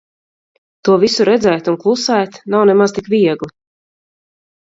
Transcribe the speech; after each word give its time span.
To 0.87 0.95
visu 1.01 1.25
redzēt 1.29 1.67
un 1.73 1.75
klusēt 1.83 2.39
nav 2.55 2.65
nemaz 2.69 2.95
tik 2.97 3.13
viegli. 3.17 3.53